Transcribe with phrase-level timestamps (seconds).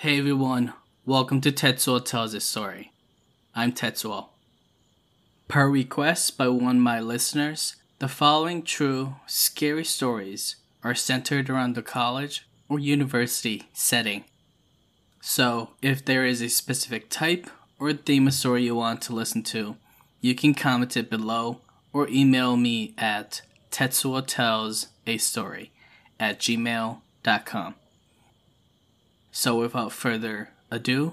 [0.00, 0.74] Hey everyone,
[1.06, 2.92] welcome to Tetsuo Tells a Story.
[3.54, 4.26] I'm Tetsuo.
[5.48, 11.76] Per request by one of my listeners, the following true, scary stories are centered around
[11.76, 14.24] the college or university setting.
[15.22, 17.48] So, if there is a specific type
[17.80, 19.76] or theme of story you want to listen to,
[20.20, 21.62] you can comment it below
[21.94, 23.40] or email me at
[23.70, 25.72] tetsuo tells a story
[26.20, 27.74] at gmail.com.
[29.38, 31.12] So, without further ado,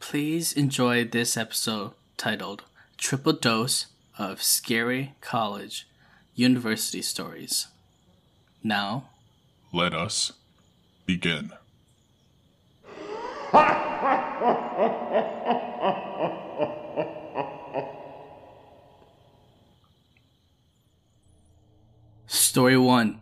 [0.00, 2.62] please enjoy this episode titled
[2.96, 5.86] Triple Dose of Scary College
[6.34, 7.66] University Stories.
[8.64, 9.10] Now,
[9.74, 10.32] Let us
[11.04, 11.52] begin.
[22.26, 23.20] Story 1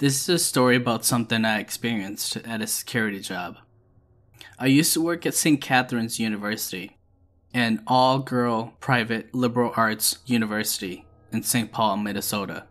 [0.00, 3.58] This is a story about something I experienced at a security job.
[4.58, 5.60] I used to work at St.
[5.60, 6.96] Catherine's University,
[7.52, 11.70] an all girl private liberal arts university in St.
[11.70, 12.64] Paul, Minnesota.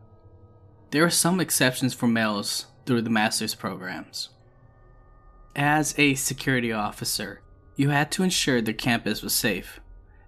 [0.89, 4.29] There are some exceptions for males through the master's programs.
[5.55, 7.41] As a security officer,
[7.75, 9.79] you had to ensure the campus was safe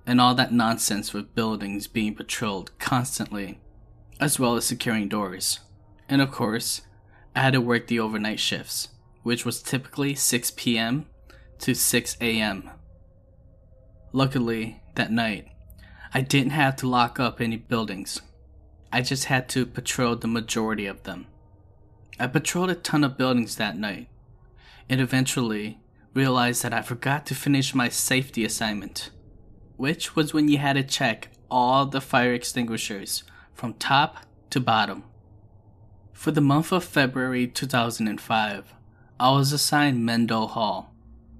[0.05, 3.59] and all that nonsense with buildings being patrolled constantly,
[4.19, 5.61] as well as securing doors.
[6.07, 6.81] And of course,
[7.35, 8.89] I had to work the overnight shifts,
[9.23, 11.05] which was typically 6 p.m.
[11.59, 12.69] to 6 a.m.
[14.11, 15.47] Luckily, that night,
[16.13, 18.21] I didn't have to lock up any buildings.
[18.91, 21.27] I just had to patrol the majority of them.
[22.19, 24.09] I patrolled a ton of buildings that night,
[24.89, 25.79] and eventually
[26.13, 29.11] realized that I forgot to finish my safety assignment
[29.81, 33.23] which was when you had to check all the fire extinguishers
[33.55, 35.03] from top to bottom.
[36.21, 38.73] For the month of February 2005,
[39.19, 40.93] I was assigned Mendel Hall,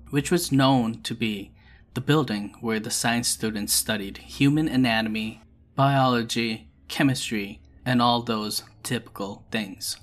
[0.09, 1.51] which was known to be
[1.93, 5.43] the building where the science students studied human anatomy,
[5.75, 9.97] biology, chemistry, and all those typical things.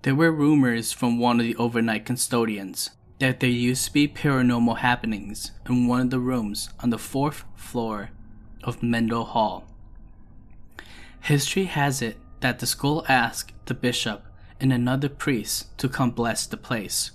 [0.00, 2.88] There were rumors from one of the overnight custodians
[3.18, 7.44] that there used to be paranormal happenings in one of the rooms on the fourth
[7.54, 8.12] floor
[8.64, 9.68] of Mendel Hall.
[11.20, 14.24] History has it that the school asked the bishop
[14.60, 17.12] and another priest to come bless the place,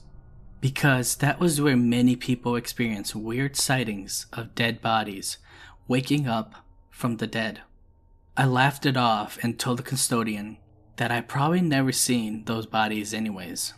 [0.61, 5.38] because that was where many people experienced weird sightings of dead bodies
[5.88, 6.56] waking up
[6.89, 7.61] from the dead.
[8.35, 10.57] I laughed it off and told the custodian
[10.95, 13.73] that I probably never seen those bodies anyways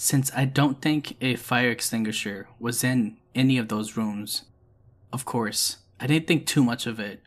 [0.00, 4.44] since I don't think a fire extinguisher was in any of those rooms.
[5.12, 7.20] Of course, I didn't think too much of it,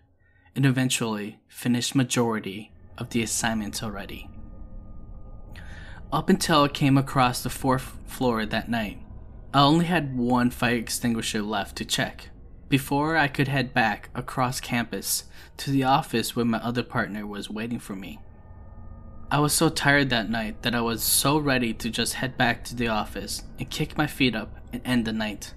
[0.56, 4.30] and eventually finished majority of the assignments already.
[6.12, 9.00] Up until I came across the fourth floor that night,
[9.54, 12.30] I only had one fire extinguisher left to check
[12.70, 15.26] before I could head back across campus
[15.58, 18.20] to the office where my other partner was waiting for me.
[19.30, 22.64] I was so tired that night that I was so ready to just head back
[22.66, 25.54] to the office and kick my feet up and end the night.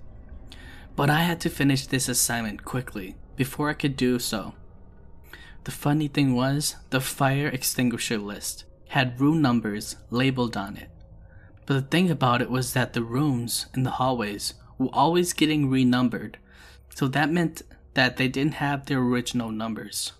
[0.94, 4.54] But I had to finish this assignment quickly before I could do so.
[5.66, 10.88] The funny thing was, the fire extinguisher list had room numbers labeled on it.
[11.66, 15.68] But the thing about it was that the rooms in the hallways were always getting
[15.68, 16.38] renumbered,
[16.94, 17.62] so that meant
[17.94, 20.12] that they didn't have their original numbers.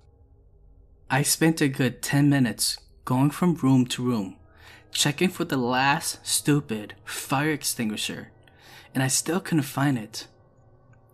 [1.09, 4.39] I spent a good 10 minutes going from room to room,
[4.91, 8.33] checking for the last stupid fire extinguisher,
[8.93, 10.27] and I still couldn't find it.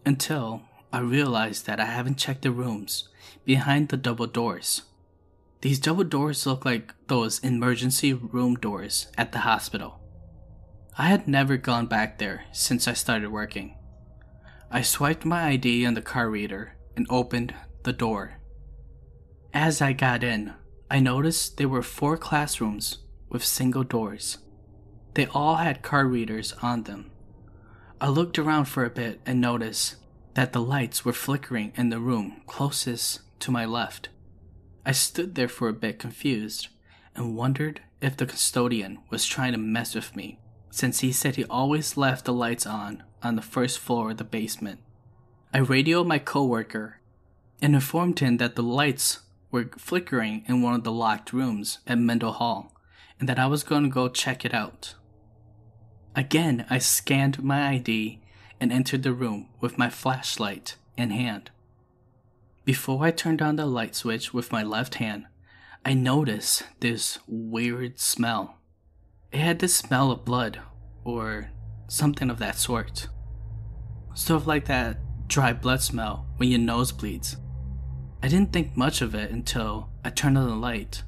[0.07, 3.11] Until I realized that I haven't checked the rooms
[3.45, 4.83] behind the double doors.
[5.63, 10.01] These double doors look like those emergency room doors at the hospital.
[10.99, 13.77] I had never gone back there since I started working.
[14.71, 17.55] I swiped my ID on the card reader and opened
[17.85, 18.41] the door.
[19.55, 20.55] As I got in,
[20.91, 22.99] I noticed there were four classrooms
[23.29, 24.39] with single doors.
[25.15, 27.11] They all had card readers on them.
[28.01, 29.97] I looked around for a bit and noticed
[30.35, 34.09] that the lights were flickering in the room closest to my left.
[34.85, 36.69] I stood there for a bit confused
[37.15, 40.39] and wondered if the custodian was trying to mess with me
[40.71, 44.25] since he said he always left the lights on on the first floor of the
[44.25, 44.81] basement.
[45.53, 47.01] I radioed my coworker
[47.61, 51.99] and informed him that the lights were flickering in one of the locked rooms at
[51.99, 52.73] Mendel Hall,
[53.21, 54.95] and that I was going to go check it out.
[56.17, 58.21] Again, I scanned my ID
[58.59, 61.51] and entered the room with my flashlight in hand.
[62.65, 65.27] Before I turned on the light switch with my left hand,
[65.85, 68.59] I noticed this weird smell.
[69.33, 70.61] It had the smell of blood,
[71.03, 71.51] or
[71.89, 73.09] something of that sort.
[74.15, 77.37] Sort of like that dry blood smell when your nose bleeds.
[78.23, 81.03] I didn't think much of it until I turned on the light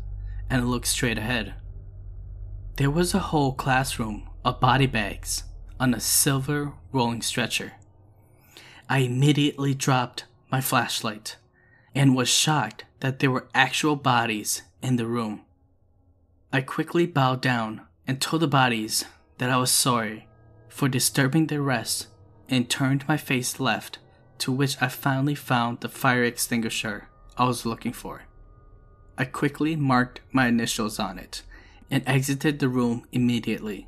[0.51, 1.55] and looked straight ahead.
[2.79, 5.45] There was a whole classroom of body bags
[5.79, 7.75] on a silver rolling stretcher.
[8.89, 11.37] I immediately dropped my flashlight
[11.95, 15.43] and was shocked that there were actual bodies in the room.
[16.53, 19.05] I quickly bowed down and told the bodies
[19.39, 20.27] that I was sorry
[20.69, 22.09] for disturbing their rest
[22.49, 23.99] and turned my face left,
[24.39, 27.09] to which I finally found the fire extinguisher
[27.39, 28.23] I was looking for.
[29.17, 31.43] I quickly marked my initials on it
[31.91, 33.87] and exited the room immediately,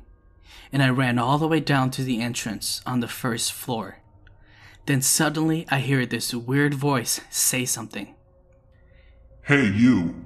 [0.71, 3.99] and I ran all the way down to the entrance on the first floor.
[4.87, 8.15] Then suddenly I hear this weird voice say something.
[9.43, 10.25] Hey, you!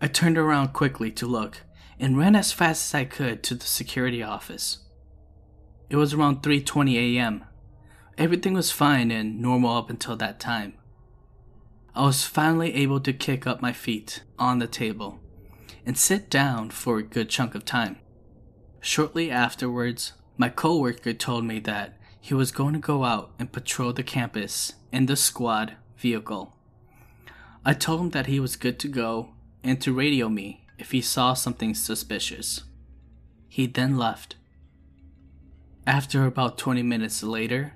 [0.00, 1.62] I turned around quickly to look
[2.00, 4.78] and ran as fast as I could to the security office.
[5.88, 7.44] It was around 3:20 a.m.
[8.18, 10.74] Everything was fine and normal up until that time.
[11.94, 15.20] I was finally able to kick up my feet on the table
[15.86, 18.00] and sit down for a good chunk of time.
[18.80, 21.95] Shortly afterwards, my coworker told me that
[22.26, 26.56] he was going to go out and patrol the campus in the squad vehicle.
[27.64, 29.28] I told him that he was good to go
[29.62, 32.64] and to radio me if he saw something suspicious.
[33.48, 34.34] He then left.
[35.86, 37.74] After about 20 minutes later,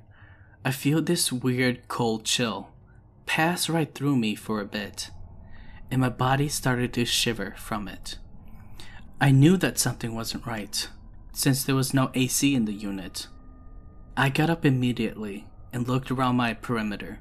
[0.64, 2.70] I feel this weird cold chill
[3.26, 5.10] pass right through me for a bit,
[5.92, 8.18] and my body started to shiver from it.
[9.20, 10.88] I knew that something wasn't right,
[11.32, 13.28] since there was no AC in the unit.
[14.20, 17.20] I got up immediately and looked around my perimeter.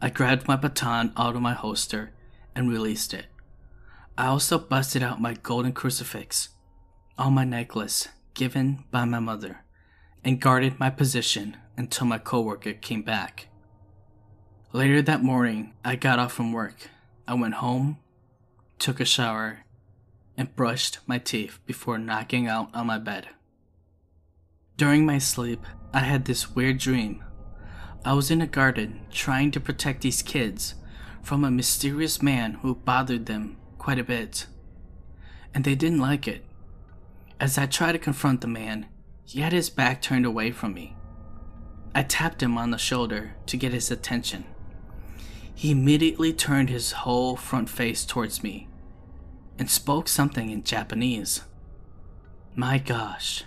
[0.00, 2.12] I grabbed my baton out of my holster
[2.54, 3.26] and released it.
[4.16, 6.48] I also busted out my golden crucifix
[7.18, 9.66] on my necklace given by my mother
[10.24, 13.48] and guarded my position until my coworker came back.
[14.72, 16.88] Later that morning, I got off from work.
[17.28, 17.98] I went home,
[18.78, 19.66] took a shower,
[20.38, 23.28] and brushed my teeth before knocking out on my bed.
[24.76, 27.22] During my sleep, I had this weird dream.
[28.04, 30.74] I was in a garden trying to protect these kids
[31.22, 34.46] from a mysterious man who bothered them quite a bit.
[35.54, 36.44] And they didn't like it.
[37.38, 38.86] As I tried to confront the man,
[39.24, 40.96] he had his back turned away from me.
[41.94, 44.44] I tapped him on the shoulder to get his attention.
[45.54, 48.68] He immediately turned his whole front face towards me
[49.56, 51.42] and spoke something in Japanese.
[52.56, 53.44] My gosh,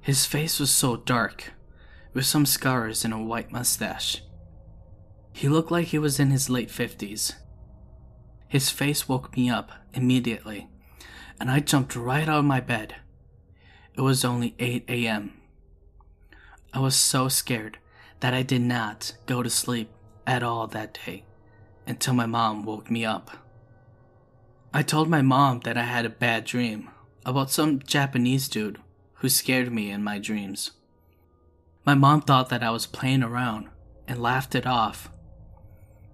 [0.00, 1.52] his face was so dark,
[2.14, 4.22] with some scars and a white mustache.
[5.32, 7.34] He looked like he was in his late 50s.
[8.48, 10.68] His face woke me up immediately,
[11.38, 12.96] and I jumped right out of my bed.
[13.94, 15.34] It was only 8 a.m.
[16.72, 17.78] I was so scared
[18.20, 19.90] that I did not go to sleep
[20.26, 21.24] at all that day
[21.86, 23.30] until my mom woke me up.
[24.72, 26.88] I told my mom that I had a bad dream
[27.26, 28.78] about some Japanese dude
[29.20, 30.72] who scared me in my dreams.
[31.84, 33.68] My mom thought that I was playing around
[34.08, 35.10] and laughed it off.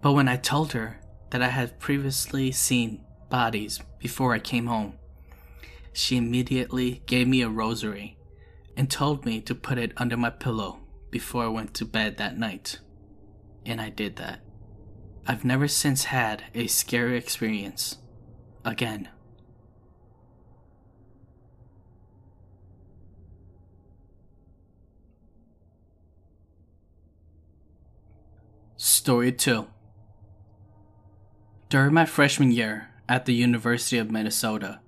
[0.02, 1.00] But when I told her
[1.30, 4.94] that I had previously seen bodies before I came home,
[5.92, 8.18] she immediately gave me a rosary
[8.76, 12.36] and told me to put it under my pillow before I went to bed that
[12.36, 12.80] night.
[13.64, 14.40] And I did that.
[15.26, 17.98] I've never since had a scary experience
[18.64, 19.08] again.
[28.88, 29.66] Story 2
[31.68, 34.78] During my freshman year at the University of Minnesota,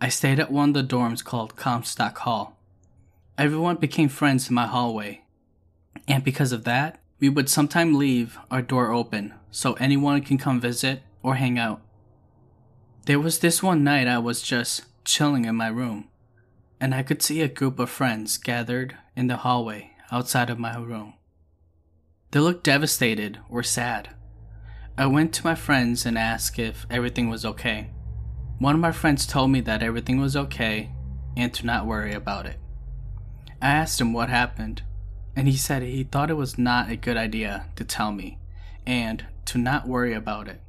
[0.00, 2.56] I stayed at one of the dorms called Comstock Hall.
[3.36, 5.24] Everyone became friends in my hallway,
[6.06, 10.60] and because of that, we would sometimes leave our door open so anyone can come
[10.60, 11.82] visit or hang out.
[13.06, 16.08] There was this one night I was just chilling in my room,
[16.80, 20.76] and I could see a group of friends gathered in the hallway outside of my
[20.78, 21.14] room.
[22.30, 24.10] They looked devastated or sad.
[24.96, 27.90] I went to my friends and asked if everything was okay.
[28.58, 30.92] One of my friends told me that everything was okay
[31.36, 32.58] and to not worry about it.
[33.60, 34.82] I asked him what happened,
[35.34, 38.38] and he said he thought it was not a good idea to tell me
[38.86, 40.60] and to not worry about it.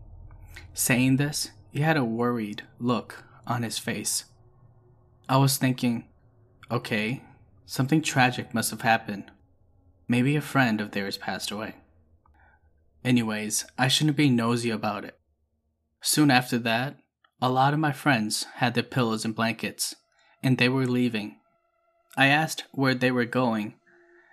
[0.73, 4.25] Saying this, he had a worried look on his face.
[5.29, 6.05] I was thinking,
[6.69, 7.23] okay,
[7.65, 9.25] something tragic must have happened.
[10.07, 11.75] Maybe a friend of theirs passed away.
[13.03, 15.17] Anyways, I shouldn't be nosy about it.
[16.01, 16.97] Soon after that,
[17.41, 19.95] a lot of my friends had their pillows and blankets,
[20.43, 21.37] and they were leaving.
[22.15, 23.75] I asked where they were going,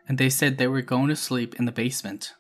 [0.07, 2.35] and they said they were going to sleep in the basement.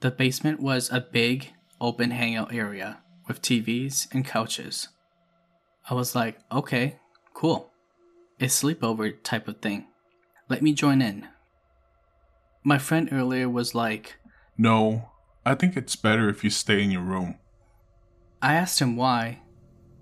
[0.00, 4.88] The basement was a big, open hangout area with TVs and couches.
[5.88, 6.98] I was like, okay,
[7.34, 7.72] cool.
[8.40, 9.86] A sleepover type of thing.
[10.48, 11.28] Let me join in.
[12.66, 14.16] My friend earlier was like,
[14.58, 15.10] No,
[15.44, 17.38] I think it's better if you stay in your room.
[18.42, 19.42] I asked him why,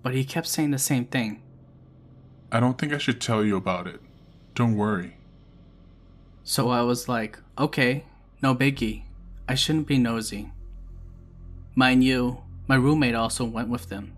[0.01, 1.43] but he kept saying the same thing.
[2.51, 4.01] I don't think I should tell you about it.
[4.55, 5.17] Don't worry.
[6.43, 8.05] So I was like, okay,
[8.41, 9.03] no biggie.
[9.47, 10.51] I shouldn't be nosy.
[11.75, 14.17] Mind you, my roommate also went with them.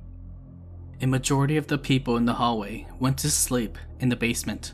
[1.01, 4.73] A majority of the people in the hallway went to sleep in the basement.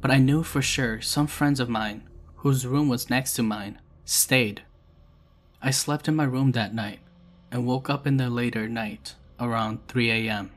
[0.00, 2.08] But I knew for sure some friends of mine,
[2.42, 4.62] whose room was next to mine, stayed.
[5.62, 6.98] I slept in my room that night
[7.52, 10.50] and woke up in the later night around 3 a.m.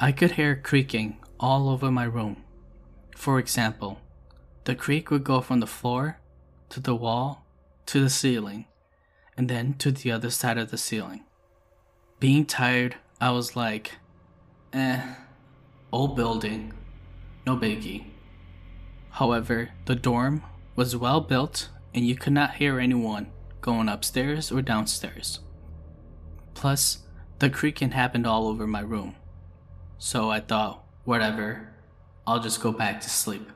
[0.00, 2.42] I could hear creaking all over my room.
[3.14, 4.00] For example,
[4.64, 6.20] the creak would go from the floor
[6.70, 7.44] to the wall
[7.84, 8.64] to the ceiling
[9.36, 11.24] and then to the other side of the ceiling.
[12.18, 13.92] Being tired, I was like,
[14.72, 15.02] eh,
[15.92, 16.72] old building,
[17.46, 18.06] no biggie.
[19.10, 20.42] However, the dorm
[20.78, 23.26] was well built and you could not hear anyone
[23.60, 25.40] going upstairs or downstairs.
[26.54, 26.98] Plus,
[27.40, 29.16] the creaking happened all over my room.
[29.98, 31.74] So I thought, whatever,
[32.28, 33.50] I'll just go back to sleep.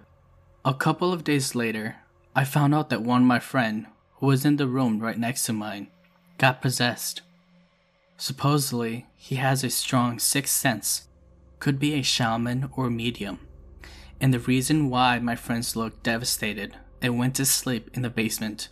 [0.64, 1.94] A couple of days later,
[2.34, 5.46] I found out that one of my friend, who was in the room right next
[5.46, 5.92] to mine,
[6.38, 7.22] got possessed.
[8.16, 11.06] Supposedly, he has a strong sixth sense,
[11.60, 13.38] could be a shaman or medium.
[14.20, 18.68] And the reason why my friends looked devastated and went to sleep in the basement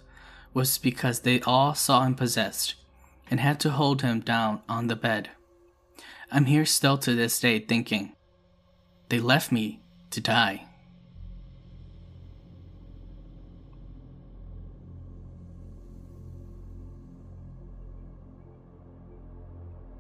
[0.54, 2.76] was because they all saw him possessed
[3.30, 5.30] and had to hold him down on the bed.
[6.30, 8.14] I'm here still to this day thinking,
[9.08, 10.66] they left me to die.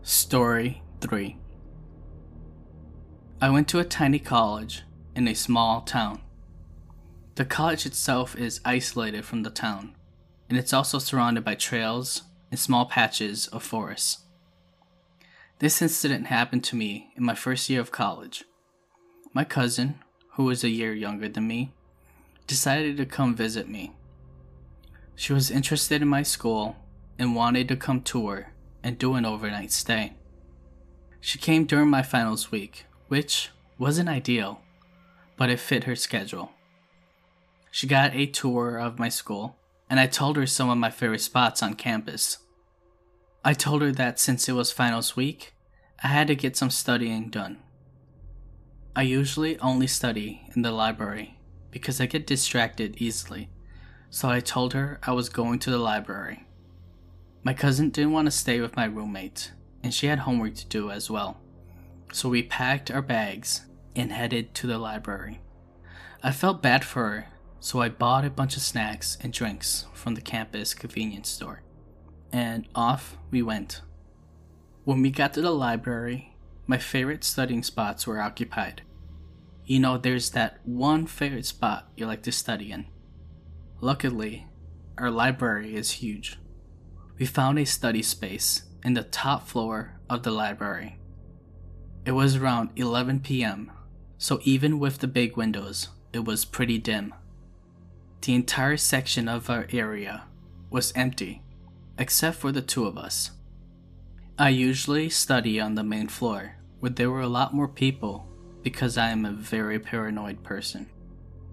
[0.02, 1.36] Story 3
[3.40, 4.82] I went to a tiny college
[5.16, 6.20] in a small town.
[7.36, 9.94] The college itself is isolated from the town,
[10.48, 14.20] and it's also surrounded by trails and small patches of forest.
[15.60, 18.44] This incident happened to me in my first year of college.
[19.32, 20.00] My cousin,
[20.32, 21.72] who was a year younger than me,
[22.46, 23.92] decided to come visit me.
[25.14, 26.76] She was interested in my school
[27.18, 30.14] and wanted to come tour and do an overnight stay.
[31.20, 34.62] She came during my finals week, which wasn't ideal,
[35.36, 36.52] but it fit her schedule.
[37.70, 39.56] She got a tour of my school,
[39.88, 42.38] and I told her some of my favorite spots on campus.
[43.44, 45.54] I told her that since it was finals week,
[46.02, 47.58] I had to get some studying done.
[48.94, 51.38] I usually only study in the library
[51.70, 53.48] because I get distracted easily,
[54.10, 56.46] so I told her I was going to the library.
[57.44, 60.90] My cousin didn't want to stay with my roommate, and she had homework to do
[60.90, 61.40] as well.
[62.12, 63.62] So we packed our bags
[63.94, 65.40] and headed to the library.
[66.22, 67.26] I felt bad for her,
[67.60, 71.62] so I bought a bunch of snacks and drinks from the campus convenience store.
[72.32, 73.82] And off we went.
[74.84, 76.34] When we got to the library,
[76.66, 78.82] my favorite studying spots were occupied.
[79.64, 82.86] You know, there's that one favorite spot you like to study in.
[83.80, 84.46] Luckily,
[84.98, 86.38] our library is huge
[87.20, 90.98] we found a study space in the top floor of the library.
[92.06, 93.70] It was around 11 p.m.,
[94.16, 97.14] so even with the big windows, it was pretty dim.
[98.22, 100.24] The entire section of our area
[100.68, 101.42] was empty,
[101.98, 103.30] except for the two of us.
[104.38, 108.26] I usually study on the main floor, where there were a lot more people
[108.62, 110.90] because I am a very paranoid person.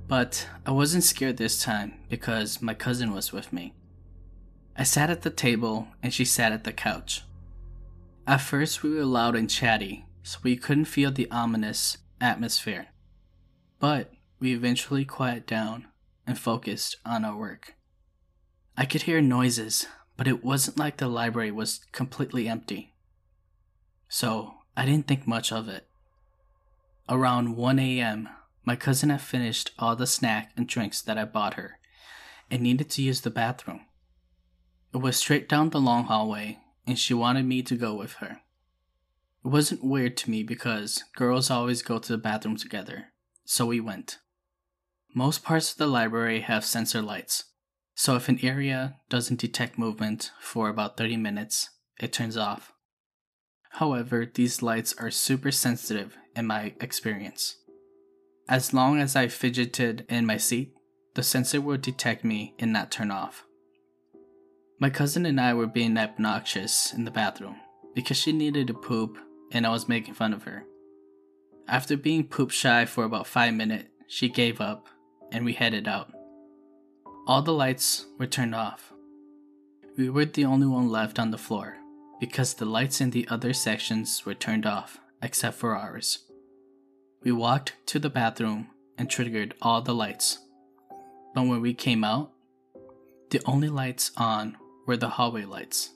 [0.07, 3.73] But I wasn't scared this time because my cousin was with me.
[4.75, 7.23] I sat at the table and she sat at the couch.
[8.25, 12.87] At first, we were loud and chatty, so we couldn't feel the ominous atmosphere.
[13.79, 15.87] But we eventually quieted down
[16.27, 17.75] and focused on our work.
[18.77, 22.93] I could hear noises, but it wasn't like the library was completely empty.
[24.09, 25.87] So I didn't think much of it.
[27.09, 28.29] Around 1 a.m.,
[28.65, 31.79] my cousin had finished all the snack and drinks that I bought her
[32.51, 33.81] and needed to use the bathroom.
[34.93, 38.41] It was straight down the long hallway, and she wanted me to go with her.
[39.43, 43.07] It wasn't weird to me because girls always go to the bathroom together,
[43.45, 44.19] so we went.
[45.17, 47.45] Most parts of the library have sensor lights,
[47.95, 52.71] so if an area doesn't detect movement for about 30 minutes, it turns off.
[53.71, 57.55] However, these lights are super sensitive in my experience.
[58.47, 60.75] As long as I fidgeted in my seat,
[61.15, 63.43] the sensor would detect me and not turn off.
[64.79, 67.55] My cousin and I were being obnoxious in the bathroom
[67.95, 69.17] because she needed to poop
[69.51, 70.65] and I was making fun of her.
[71.67, 74.89] After being poop shy for about 5 minutes, she gave up
[75.31, 76.11] and we headed out.
[77.27, 78.93] All the lights were turned off.
[79.97, 81.77] We were the only one left on the floor
[82.19, 86.19] because the lights in the other sections were turned off except for ours.
[87.23, 90.39] We walked to the bathroom and triggered all the lights.
[91.33, 92.31] But when we came out,
[93.29, 95.91] the only lights on were the hallway lights.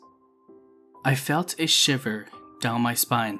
[1.06, 2.28] I felt a shiver
[2.62, 3.40] down my spine.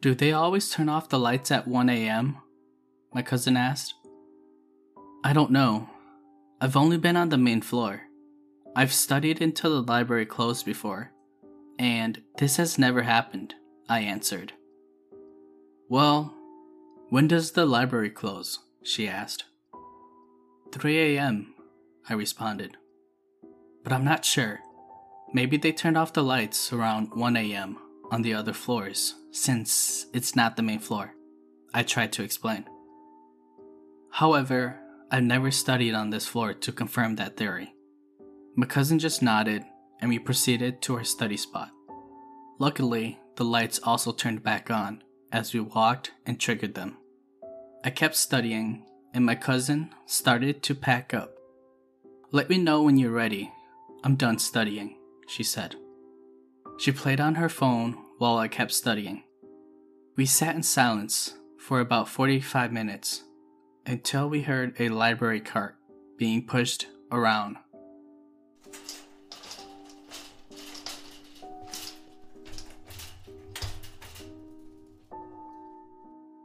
[0.00, 2.38] Do they always turn off the lights at 1 a.m.?
[3.12, 3.94] My cousin asked.
[5.26, 5.90] I don't know.
[6.60, 8.02] I've only been on the main floor.
[8.76, 11.10] I've studied until the library closed before,
[11.80, 13.56] and this has never happened,
[13.88, 14.52] I answered.
[15.88, 16.32] Well,
[17.08, 18.60] when does the library close?
[18.84, 19.46] she asked.
[20.70, 21.54] 3 a.m.,
[22.08, 22.76] I responded.
[23.82, 24.60] But I'm not sure.
[25.32, 27.78] Maybe they turned off the lights around 1 a.m.
[28.12, 31.14] on the other floors, since it's not the main floor.
[31.74, 32.66] I tried to explain.
[34.12, 37.72] However, I've never studied on this floor to confirm that theory.
[38.56, 39.62] My cousin just nodded,
[40.00, 41.70] and we proceeded to our study spot.
[42.58, 46.96] Luckily, the lights also turned back on as we walked and triggered them.
[47.84, 48.84] I kept studying,
[49.14, 51.36] and my cousin started to pack up.
[52.32, 53.52] Let me know when you're ready.
[54.02, 54.96] I'm done studying,
[55.28, 55.76] she said.
[56.78, 59.22] She played on her phone while I kept studying.
[60.16, 63.22] We sat in silence for about 45 minutes
[63.86, 65.76] until we heard a library cart
[66.18, 67.56] being pushed around.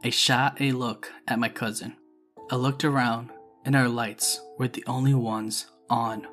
[0.04, 1.96] I shot a look at my cousin.
[2.50, 3.30] I looked around,
[3.64, 6.26] and our lights were the only ones on.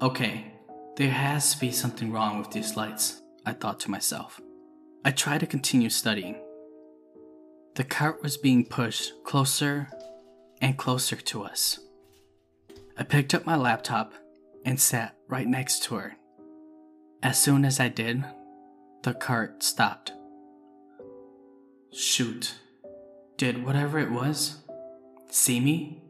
[0.00, 0.52] Okay,
[0.96, 4.40] there has to be something wrong with these lights, I thought to myself.
[5.04, 6.40] I tried to continue studying.
[7.74, 9.88] The cart was being pushed closer
[10.60, 11.80] and closer to us.
[12.96, 14.12] I picked up my laptop
[14.64, 16.16] and sat right next to her.
[17.22, 18.24] As soon as I did,
[19.02, 20.12] the cart stopped.
[21.92, 22.54] Shoot.
[23.36, 24.58] Did whatever it was
[25.30, 26.02] see me?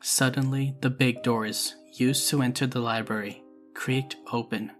[0.00, 3.42] Suddenly, the big doors used to enter the library
[3.74, 4.72] creaked open.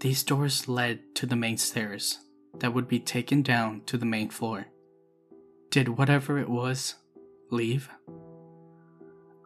[0.00, 2.20] These doors led to the main stairs
[2.60, 4.66] that would be taken down to the main floor.
[5.70, 6.96] Did whatever it was
[7.50, 7.88] leave?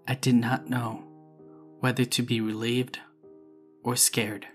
[0.06, 1.04] I did not know
[1.80, 2.98] whether to be relieved
[3.82, 4.46] or scared.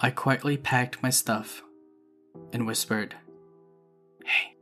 [0.00, 1.62] I quietly packed my stuff
[2.52, 3.14] and whispered,
[4.24, 4.56] Hey,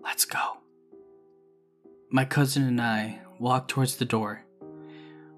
[0.00, 0.58] let's go.
[2.10, 4.44] My cousin and I walked towards the door.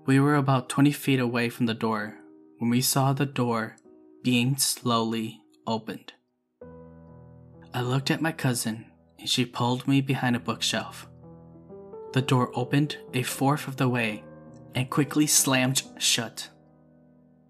[0.06, 2.16] We were about 20 feet away from the door
[2.58, 3.76] when we saw the door
[4.22, 6.12] being slowly opened.
[7.74, 8.86] I looked at my cousin
[9.18, 11.08] and she pulled me behind a bookshelf.
[12.12, 14.24] The door opened a fourth of the way
[14.74, 16.50] and quickly slammed shut.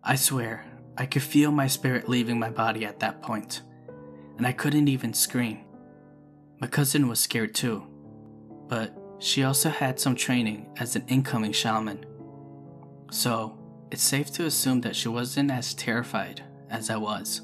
[0.04, 0.64] I swear,
[0.96, 3.62] I could feel my spirit leaving my body at that point,
[4.37, 5.64] and I couldn't even scream.
[6.61, 7.85] My cousin was scared too,
[8.68, 12.04] but she also had some training as an incoming shaman.
[13.11, 13.58] So,
[13.90, 17.42] it's safe to assume that she wasn't as terrified as I was.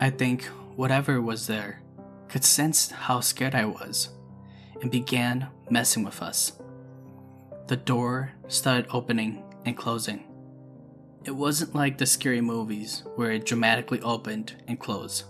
[0.00, 0.48] I think
[0.80, 1.82] whatever was there
[2.26, 4.08] could sense how scared I was
[4.80, 6.52] and began messing with us.
[7.66, 10.24] The door started opening and closing.
[11.26, 15.24] It wasn't like the scary movies where it dramatically opened and closed.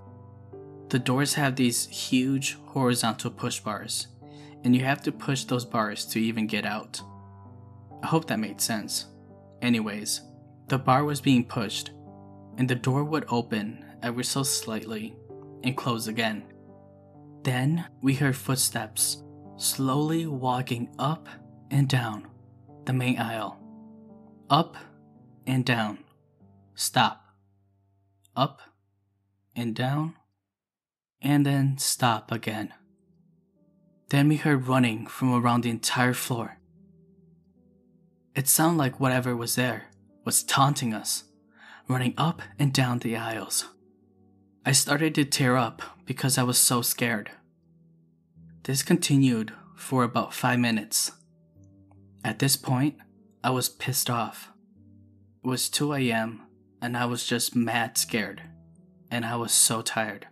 [0.88, 4.06] The doors have these huge horizontal push bars,
[4.62, 7.02] and you have to push those bars to even get out.
[8.04, 9.06] I hope that made sense.
[9.60, 10.20] Anyways,
[10.68, 11.90] the bar was being pushed,
[12.56, 15.16] and the door would open ever so slightly
[15.62, 16.44] and close again.
[17.42, 19.22] Then we heard footsteps
[19.56, 21.28] slowly walking up
[21.70, 22.26] and down
[22.86, 23.58] the main aisle.
[24.48, 24.76] Up
[25.46, 25.98] and down.
[26.74, 27.24] Stop.
[28.34, 28.60] Up
[29.54, 30.16] and down.
[31.22, 32.72] And then stop again.
[34.08, 36.58] Then we heard running from around the entire floor.
[38.34, 39.88] It sounded like whatever was there
[40.24, 41.24] was taunting us,
[41.88, 43.68] running up and down the aisles.
[44.64, 47.30] I started to tear up because I was so scared.
[48.64, 51.12] This continued for about five minutes.
[52.22, 52.96] At this point,
[53.42, 54.50] I was pissed off.
[55.42, 56.42] It was 2 a.m.,
[56.82, 58.42] and I was just mad scared,
[59.10, 60.26] and I was so tired.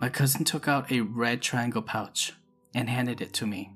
[0.00, 2.32] My cousin took out a red triangle pouch
[2.74, 3.70] and handed it to me.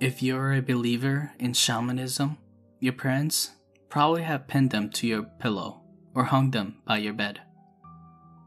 [0.00, 2.38] If you're a believer in shamanism,
[2.80, 3.50] your parents
[3.90, 5.82] probably have pinned them to your pillow
[6.14, 7.42] or hung them by your bed.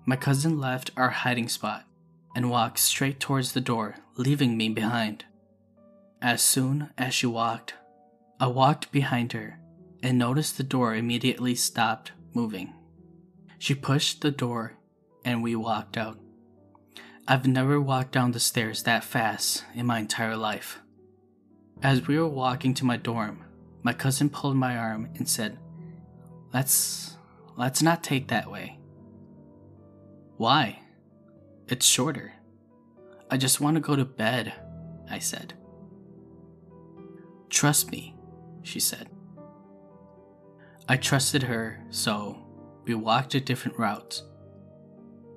[0.06, 1.86] My cousin left our hiding spot
[2.36, 5.26] and walked straight towards the door, leaving me behind.
[6.22, 7.76] As soon as she walked,
[8.40, 9.60] I walked behind her
[10.02, 12.74] and noticed the door immediately stopped moving.
[13.60, 14.78] She pushed the door
[15.24, 16.18] and we walked out.
[17.28, 20.80] I've never walked down the stairs that fast in my entire life.
[21.84, 23.44] As we were walking to my dorm,
[23.84, 25.60] my cousin pulled my arm and said,
[26.52, 27.18] "Let's
[27.56, 28.81] let's not take that way."
[30.42, 30.80] Why?
[31.68, 32.34] It's shorter.
[33.30, 34.52] I just want to go to bed,
[35.08, 35.54] I said.
[37.52, 38.16] Trust me,
[38.64, 39.08] she said.
[40.90, 42.44] I trusted her, so
[42.86, 44.24] we walked a different route.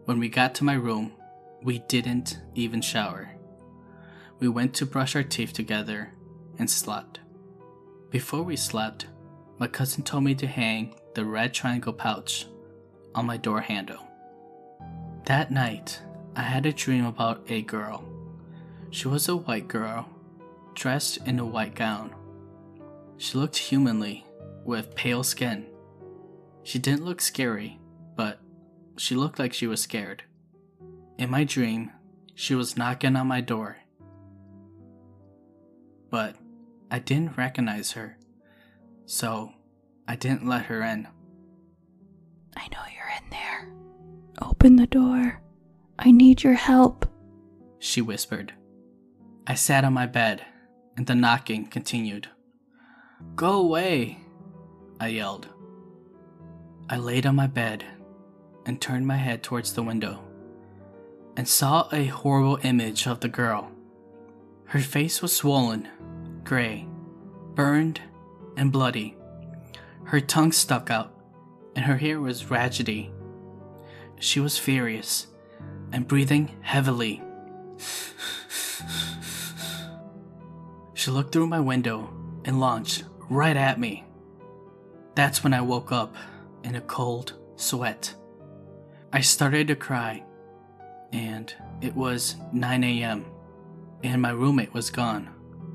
[0.07, 1.13] When we got to my room,
[1.63, 3.29] we didn't even shower.
[4.39, 6.15] We went to brush our teeth together
[6.59, 7.21] and slept.
[8.09, 9.09] Before we slept,
[9.59, 12.47] my cousin told me to hang the red triangle pouch
[13.15, 13.99] on my door handle.
[15.27, 16.03] That night,
[16.37, 18.05] I had a dream about a girl.
[18.91, 20.07] She was a white girl,
[20.75, 22.15] dressed in a white gown.
[23.17, 24.27] She looked humanly,
[24.65, 25.67] with pale skin.
[26.63, 27.81] She didn't look scary,
[28.17, 28.39] but
[28.99, 30.25] she looked like she was scared.
[31.17, 31.93] In my dream,
[32.35, 33.79] she was knocking on my door.
[36.11, 36.37] But
[36.91, 38.19] I didn't recognize her,
[39.07, 39.53] so
[40.07, 41.09] I didn't let her in.
[42.57, 43.84] I know you're in there.
[44.43, 45.41] Open the door.
[45.99, 47.07] I need your help.
[47.79, 48.53] She whispered.
[49.47, 50.43] I sat on my bed,
[50.97, 52.29] and the knocking continued.
[53.37, 54.19] Go away,
[55.01, 55.49] I yelled.
[56.89, 57.85] I laid on my bed
[58.67, 60.21] and turned my head towards the window
[61.37, 63.71] and saw a horrible image of the girl.
[64.67, 65.89] Her face was swollen,
[66.45, 66.87] gray,
[67.55, 68.01] burned,
[68.57, 69.17] and bloody.
[70.05, 71.13] Her tongue stuck out,
[71.75, 73.13] and her hair was raggedy.
[74.25, 75.27] She was furious
[75.93, 77.23] and breathing heavily.
[80.95, 82.09] she looked through my window
[82.47, 84.03] and launched right at me.
[85.15, 86.17] That's when I woke up
[86.63, 88.15] in a cold sweat.
[89.13, 90.25] I started to cry,
[91.13, 93.27] and it was 9 a.m.,
[94.03, 95.29] and my roommate was gone,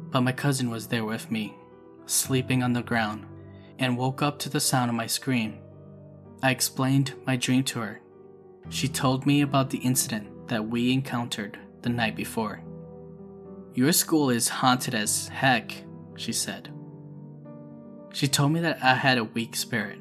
[0.09, 1.53] but my cousin was there with me,
[2.07, 3.27] sleeping on the ground,
[3.77, 5.59] and woke up to the sound of my scream.
[6.41, 8.01] I explained my dream to her.
[8.67, 12.61] She told me about the incident that we encountered the night before.
[13.73, 15.73] Your school is haunted as heck,
[16.17, 16.69] she said.
[18.11, 19.99] She told me that I had a weak spirit.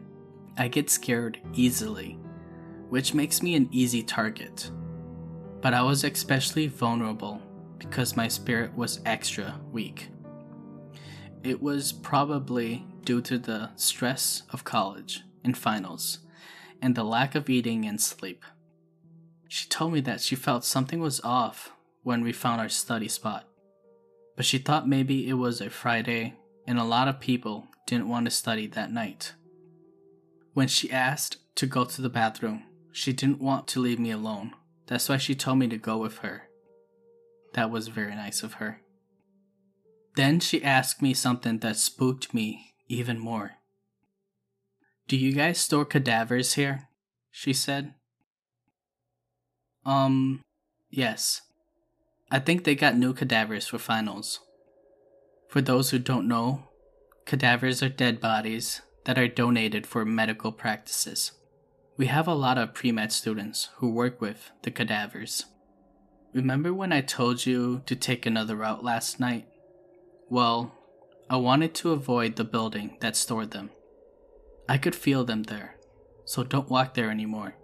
[0.56, 2.18] I get scared easily
[2.88, 4.70] which makes me an easy target.
[5.60, 7.42] But I was especially vulnerable
[7.78, 10.08] because my spirit was extra weak.
[11.42, 16.20] It was probably due to the stress of college and finals
[16.80, 18.44] and the lack of eating and sleep.
[19.48, 23.48] She told me that she felt something was off when we found our study spot,
[24.36, 26.34] but she thought maybe it was a Friday
[26.66, 29.32] and a lot of people didn't want to study that night.
[30.52, 34.52] When she asked to go to the bathroom, she didn't want to leave me alone.
[34.86, 36.48] That's why she told me to go with her.
[37.54, 38.82] That was very nice of her.
[40.16, 43.57] Then she asked me something that spooked me even more.
[45.08, 46.88] Do you guys store cadavers here?
[47.30, 47.94] She said.
[49.86, 50.42] Um,
[50.90, 51.40] yes.
[52.30, 54.40] I think they got new cadavers for finals.
[55.48, 56.68] For those who don't know,
[57.24, 61.32] cadavers are dead bodies that are donated for medical practices.
[61.96, 65.46] We have a lot of pre med students who work with the cadavers.
[66.34, 69.48] Remember when I told you to take another route last night?
[70.28, 70.74] Well,
[71.30, 73.70] I wanted to avoid the building that stored them.
[74.68, 75.76] I could feel them there,
[76.24, 77.54] so don't walk there anymore.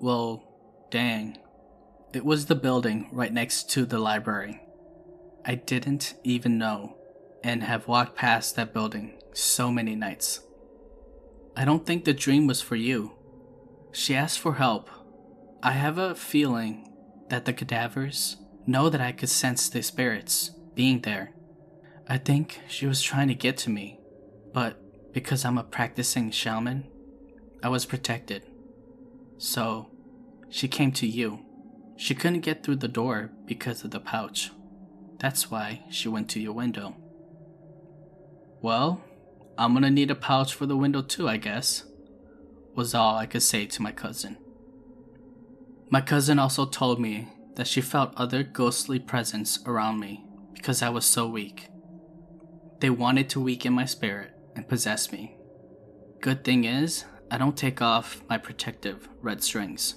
[0.00, 0.42] Well,
[0.90, 1.38] dang.
[2.12, 4.62] It was the building right next to the library.
[5.44, 6.96] I didn't even know
[7.44, 10.40] and have walked past that building so many nights.
[11.56, 13.12] I don't think the dream was for you.
[13.92, 14.88] She asked for help.
[15.62, 16.92] I have a feeling
[17.28, 21.32] that the cadavers know that I could sense the spirits being there.
[22.08, 24.00] I think she was trying to get to me,
[24.52, 24.81] but
[25.12, 26.86] because I'm a practicing shaman,
[27.62, 28.44] I was protected.
[29.38, 29.90] So,
[30.48, 31.40] she came to you.
[31.96, 34.50] She couldn't get through the door because of the pouch.
[35.18, 36.96] That's why she went to your window.
[38.60, 39.02] Well,
[39.58, 41.84] I'm gonna need a pouch for the window too, I guess,
[42.74, 44.38] was all I could say to my cousin.
[45.90, 50.88] My cousin also told me that she felt other ghostly presence around me because I
[50.88, 51.68] was so weak.
[52.80, 55.36] They wanted to weaken my spirit and possess me.
[56.20, 59.96] Good thing is, I don't take off my protective red strings.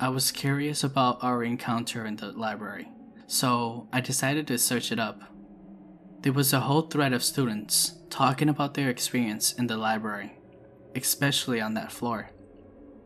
[0.00, 2.88] I was curious about our encounter in the library,
[3.26, 5.22] so I decided to search it up.
[6.22, 10.32] There was a whole thread of students talking about their experience in the library,
[10.96, 12.30] especially on that floor.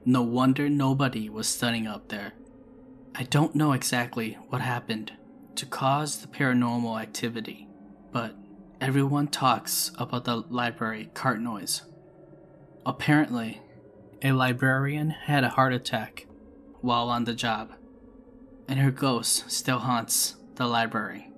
[0.04, 2.32] No wonder nobody was studying up there.
[3.14, 5.12] I don't know exactly what happened
[5.56, 7.68] to cause the paranormal activity,
[8.12, 8.34] but
[8.80, 11.82] everyone talks about the library cart noise.
[12.86, 13.60] Apparently,
[14.22, 16.26] a librarian had a heart attack
[16.80, 17.72] while on the job,
[18.68, 21.30] and her ghost still haunts the library.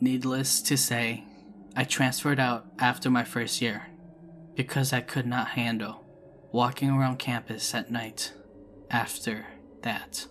[0.00, 1.24] Needless to say,
[1.76, 3.88] I transferred out after my first year
[4.54, 6.04] because I could not handle
[6.52, 8.32] walking around campus at night
[8.90, 9.46] after
[9.82, 10.26] that.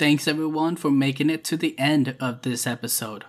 [0.00, 3.26] Thanks everyone for making it to the end of this episode.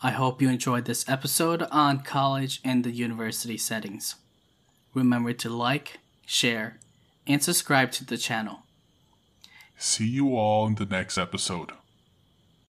[0.00, 4.14] I hope you enjoyed this episode on college and the university settings.
[4.94, 6.78] Remember to like, share,
[7.26, 8.60] and subscribe to the channel.
[9.76, 11.72] See you all in the next episode.